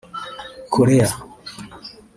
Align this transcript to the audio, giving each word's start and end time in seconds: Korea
Korea 0.73 1.09